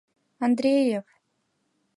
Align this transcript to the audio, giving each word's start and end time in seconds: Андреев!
Андреев! 0.47 1.05